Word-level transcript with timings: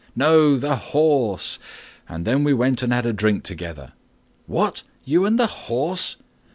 "No, 0.15 0.57
the 0.57 0.77
horse; 0.77 1.59
and 2.09 2.25
then 2.25 2.43
we 2.43 2.55
went 2.55 2.81
and 2.81 2.91
had 2.91 3.05
a 3.05 3.13
drink 3.13 3.43
together." 3.43 3.93
"What! 4.47 4.81
you 5.05 5.25
and 5.25 5.37
the 5.37 5.45
horse?" 5.45 6.15